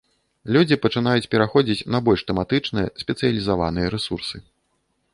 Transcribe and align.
Людзі 0.55 0.77
пачынаюць 0.85 1.29
пераходзіць 1.35 1.87
на 1.97 2.03
больш 2.09 2.25
тэматычныя, 2.33 2.93
спецыялізаваныя 3.05 3.87
рэсурсы. 3.99 4.37